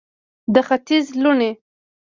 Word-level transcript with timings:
د 0.53 0.55
ختیځ 0.67 1.05
لوڼې 1.23 1.51